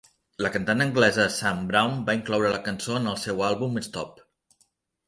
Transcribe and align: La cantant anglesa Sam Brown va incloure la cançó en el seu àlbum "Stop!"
La 0.43 0.49
cantant 0.53 0.79
anglesa 0.85 1.27
Sam 1.35 1.61
Brown 1.73 2.01
va 2.09 2.17
incloure 2.21 2.53
la 2.55 2.65
cançó 2.71 2.99
en 3.03 3.09
el 3.13 3.21
seu 3.27 3.47
àlbum 3.51 3.83
"Stop!" 3.91 4.29